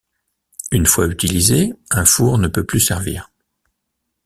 Une 0.71 0.87
fois 0.87 1.05
utilisé, 1.07 1.73
un 1.91 2.05
four 2.05 2.39
ne 2.39 2.47
peut 2.47 2.65
plus 2.65 2.79
servir. 2.79 3.29